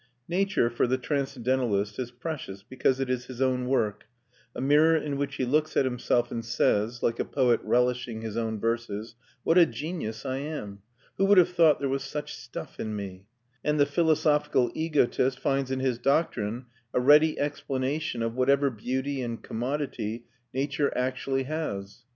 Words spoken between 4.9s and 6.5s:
in which he looks at himself and